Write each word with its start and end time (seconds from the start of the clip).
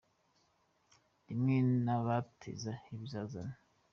Rimwe 1.27 1.55
anabateza 1.65 2.73
ibizazane. 2.93 3.57